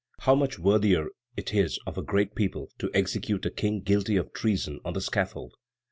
How 0.21 0.33
much 0.33 0.57
worthier 0.57 1.09
it 1.37 1.53
is 1.53 1.77
of 1.85 1.95
a 1.95 2.01
great 2.01 2.33
people 2.33 2.71
to 2.79 2.89
execute 2.91 3.45
a 3.45 3.51
king 3.51 3.81
guilty 3.81 4.15
of 4.17 4.33
treason 4.33 4.79
on 4.83 4.93
the 4.93 5.01
scaffold!" 5.01 5.53